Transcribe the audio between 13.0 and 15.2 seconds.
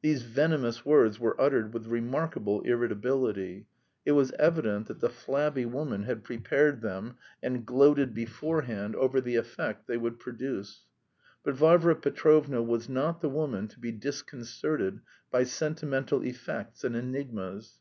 the woman to be disconcerted